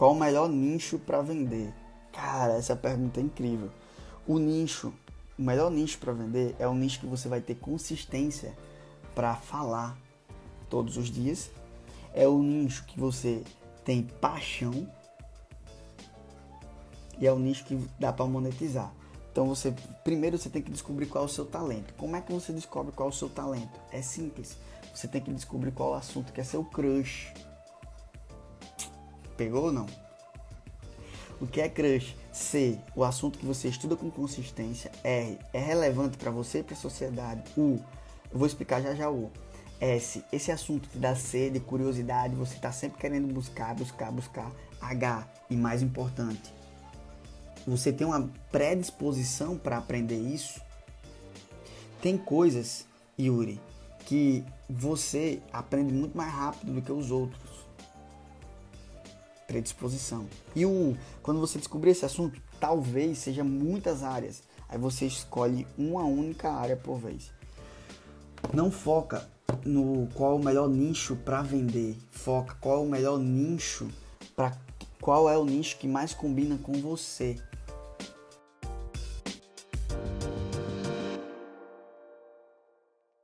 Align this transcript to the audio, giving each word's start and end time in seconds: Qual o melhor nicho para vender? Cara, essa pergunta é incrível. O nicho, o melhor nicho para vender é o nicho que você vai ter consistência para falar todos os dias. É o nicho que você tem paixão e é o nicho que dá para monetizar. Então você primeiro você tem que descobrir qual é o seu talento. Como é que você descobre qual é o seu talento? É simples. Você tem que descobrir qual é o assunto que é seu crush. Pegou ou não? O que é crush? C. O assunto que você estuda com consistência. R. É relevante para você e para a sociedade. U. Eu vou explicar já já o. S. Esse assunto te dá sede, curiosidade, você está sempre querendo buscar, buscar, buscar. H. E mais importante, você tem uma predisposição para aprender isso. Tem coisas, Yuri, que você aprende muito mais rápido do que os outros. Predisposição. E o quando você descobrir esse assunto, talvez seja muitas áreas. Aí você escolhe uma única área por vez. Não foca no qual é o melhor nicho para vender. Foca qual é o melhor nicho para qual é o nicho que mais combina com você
Qual 0.00 0.12
o 0.12 0.18
melhor 0.18 0.48
nicho 0.48 0.98
para 0.98 1.20
vender? 1.20 1.74
Cara, 2.10 2.54
essa 2.54 2.74
pergunta 2.74 3.20
é 3.20 3.22
incrível. 3.22 3.70
O 4.26 4.38
nicho, 4.38 4.94
o 5.38 5.42
melhor 5.42 5.70
nicho 5.70 5.98
para 5.98 6.14
vender 6.14 6.56
é 6.58 6.66
o 6.66 6.72
nicho 6.72 7.00
que 7.00 7.06
você 7.06 7.28
vai 7.28 7.42
ter 7.42 7.56
consistência 7.56 8.56
para 9.14 9.34
falar 9.34 9.98
todos 10.70 10.96
os 10.96 11.10
dias. 11.10 11.50
É 12.14 12.26
o 12.26 12.42
nicho 12.42 12.86
que 12.86 12.98
você 12.98 13.44
tem 13.84 14.04
paixão 14.04 14.90
e 17.18 17.26
é 17.26 17.30
o 17.30 17.38
nicho 17.38 17.66
que 17.66 17.76
dá 17.98 18.10
para 18.10 18.24
monetizar. 18.24 18.90
Então 19.30 19.46
você 19.46 19.74
primeiro 20.02 20.38
você 20.38 20.48
tem 20.48 20.62
que 20.62 20.70
descobrir 20.70 21.08
qual 21.08 21.24
é 21.24 21.26
o 21.26 21.30
seu 21.30 21.44
talento. 21.44 21.92
Como 21.98 22.16
é 22.16 22.22
que 22.22 22.32
você 22.32 22.54
descobre 22.54 22.90
qual 22.90 23.10
é 23.10 23.12
o 23.12 23.14
seu 23.14 23.28
talento? 23.28 23.78
É 23.92 24.00
simples. 24.00 24.56
Você 24.94 25.06
tem 25.06 25.20
que 25.20 25.30
descobrir 25.30 25.72
qual 25.72 25.90
é 25.90 25.92
o 25.92 25.98
assunto 25.98 26.32
que 26.32 26.40
é 26.40 26.44
seu 26.44 26.64
crush. 26.64 27.49
Pegou 29.40 29.64
ou 29.64 29.72
não? 29.72 29.86
O 31.40 31.46
que 31.46 31.62
é 31.62 31.68
crush? 31.70 32.14
C. 32.30 32.78
O 32.94 33.02
assunto 33.02 33.38
que 33.38 33.46
você 33.46 33.68
estuda 33.68 33.96
com 33.96 34.10
consistência. 34.10 34.92
R. 35.02 35.38
É 35.54 35.58
relevante 35.58 36.18
para 36.18 36.30
você 36.30 36.58
e 36.58 36.62
para 36.62 36.74
a 36.74 36.78
sociedade. 36.78 37.42
U. 37.56 37.80
Eu 38.30 38.38
vou 38.38 38.46
explicar 38.46 38.82
já 38.82 38.94
já 38.94 39.10
o. 39.10 39.30
S. 39.80 40.22
Esse 40.30 40.52
assunto 40.52 40.90
te 40.90 40.98
dá 40.98 41.16
sede, 41.16 41.58
curiosidade, 41.58 42.34
você 42.34 42.56
está 42.56 42.70
sempre 42.70 43.00
querendo 43.00 43.32
buscar, 43.32 43.74
buscar, 43.74 44.12
buscar. 44.12 44.52
H. 44.78 45.26
E 45.48 45.56
mais 45.56 45.80
importante, 45.80 46.52
você 47.66 47.90
tem 47.94 48.06
uma 48.06 48.30
predisposição 48.52 49.56
para 49.56 49.78
aprender 49.78 50.18
isso. 50.18 50.60
Tem 52.02 52.18
coisas, 52.18 52.84
Yuri, 53.18 53.58
que 54.04 54.44
você 54.68 55.40
aprende 55.50 55.94
muito 55.94 56.14
mais 56.14 56.30
rápido 56.30 56.74
do 56.74 56.82
que 56.82 56.92
os 56.92 57.10
outros. 57.10 57.69
Predisposição. 59.50 60.28
E 60.54 60.64
o 60.64 60.96
quando 61.24 61.40
você 61.40 61.58
descobrir 61.58 61.90
esse 61.90 62.04
assunto, 62.04 62.40
talvez 62.60 63.18
seja 63.18 63.42
muitas 63.42 64.04
áreas. 64.04 64.44
Aí 64.68 64.78
você 64.78 65.06
escolhe 65.06 65.66
uma 65.76 66.04
única 66.04 66.52
área 66.52 66.76
por 66.76 66.98
vez. 66.98 67.32
Não 68.54 68.70
foca 68.70 69.28
no 69.64 70.06
qual 70.14 70.32
é 70.32 70.34
o 70.36 70.44
melhor 70.44 70.68
nicho 70.68 71.16
para 71.16 71.42
vender. 71.42 71.98
Foca 72.12 72.54
qual 72.60 72.76
é 72.76 72.86
o 72.86 72.88
melhor 72.88 73.18
nicho 73.18 73.90
para 74.36 74.56
qual 75.00 75.28
é 75.28 75.36
o 75.36 75.44
nicho 75.44 75.78
que 75.78 75.88
mais 75.88 76.14
combina 76.14 76.56
com 76.56 76.74
você 76.74 77.36